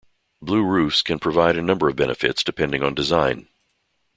[0.41, 3.47] Blue roofs can provide a number of benefits depending on design.